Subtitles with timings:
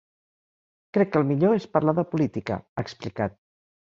[0.97, 3.37] Crec que el millor és parlar de política, ha explicat.